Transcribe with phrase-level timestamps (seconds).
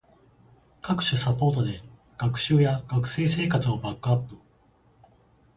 [0.81, 1.79] 各種サポートで
[2.17, 4.35] 学習や学生生活をバックアップ